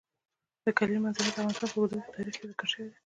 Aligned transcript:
د 0.63 0.65
کلیزو 0.77 1.03
منظره 1.03 1.27
د 1.29 1.29
افغانستان 1.31 1.69
په 1.71 1.77
اوږده 1.79 2.13
تاریخ 2.15 2.33
کې 2.39 2.45
ذکر 2.51 2.67
شوی 2.73 2.85
دی. 2.89 2.97